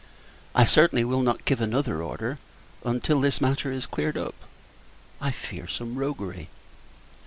[0.55, 2.39] I certainly will not give another order
[2.83, 4.33] until this matter is cleared up.
[5.21, 6.49] I fear some roguery.